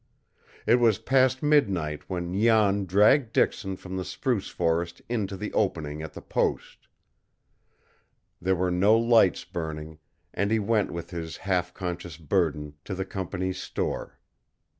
[0.65, 6.01] It was past midnight when Jan dragged Dixon from the spruce forest into the opening
[6.01, 6.87] at the post.
[8.41, 9.99] There were no lights burning,
[10.33, 14.17] and he went with his half conscious burden to the company's store.